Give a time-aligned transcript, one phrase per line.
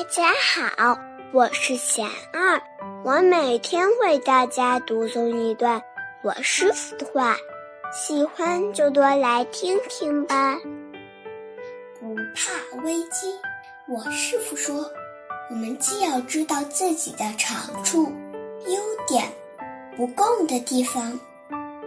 [0.00, 0.98] 大家好，
[1.30, 2.58] 我是贤二，
[3.04, 5.82] 我每天为大家读诵一段
[6.22, 7.36] 我师傅的话，
[7.92, 10.56] 喜欢就多来听听吧。
[12.00, 13.30] 不怕危机，
[13.86, 14.90] 我师傅说，
[15.50, 18.10] 我们既要知道自己的长处、
[18.68, 19.30] 优点、
[19.98, 21.20] 不够的地方，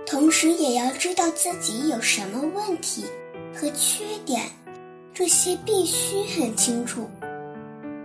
[0.05, 3.07] 同时也要知道自己有什么问题
[3.55, 4.43] 和缺点，
[5.15, 7.09] 这些必须很清楚。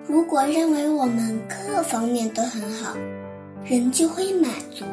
[0.08, 2.96] 如果认为我们各方面都很好，
[3.62, 4.86] 人就会满足，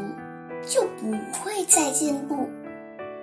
[0.67, 2.35] 就不会再进步；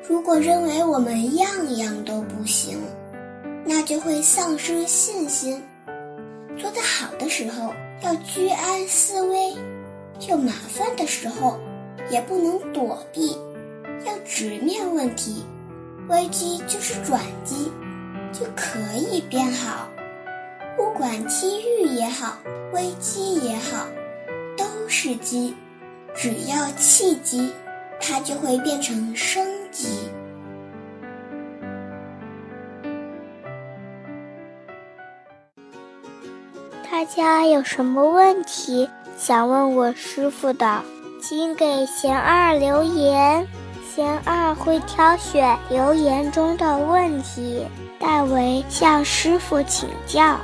[0.08, 2.78] 如果认为我们样样都不行，
[3.66, 5.62] 那就会丧失信心。
[6.56, 9.54] 做得好的时候要居安思危，
[10.30, 11.58] 有麻烦的时候
[12.10, 13.36] 也不能躲避，
[14.06, 15.44] 要直面问题。
[16.08, 17.70] 危机就是转机，
[18.32, 19.90] 就可以变好。
[20.82, 22.36] 不管机遇也好，
[22.72, 23.86] 危机也好，
[24.56, 25.54] 都是机。
[26.12, 27.52] 只要契机，
[28.00, 30.10] 它就会变成生机。
[36.90, 40.82] 大家有什么问题想问我师傅的，
[41.22, 43.46] 请给贤二留言，
[43.94, 47.64] 贤二会挑选留言中的问题，
[48.00, 50.36] 代为向师傅请教。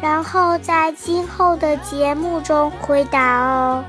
[0.00, 3.84] 然后在今后的节目中回答哦。